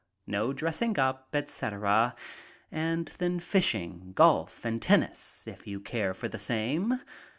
[0.25, 2.15] No dressing up, etc.,
[2.71, 6.99] and then fishing, golf and tennis if you care for the same.